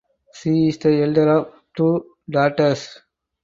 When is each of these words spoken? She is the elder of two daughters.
She 0.33 0.69
is 0.69 0.79
the 0.79 1.03
elder 1.03 1.29
of 1.29 1.53
two 1.77 2.15
daughters. 2.27 3.01